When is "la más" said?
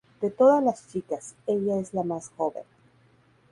1.93-2.29